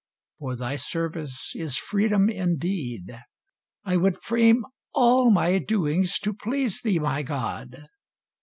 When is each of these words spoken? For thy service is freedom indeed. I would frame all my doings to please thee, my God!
For 0.39 0.55
thy 0.55 0.77
service 0.77 1.51
is 1.55 1.77
freedom 1.77 2.27
indeed. 2.27 3.21
I 3.83 3.97
would 3.97 4.23
frame 4.23 4.65
all 4.95 5.29
my 5.29 5.59
doings 5.59 6.17
to 6.23 6.33
please 6.33 6.81
thee, 6.81 6.97
my 6.97 7.21
God! 7.21 7.83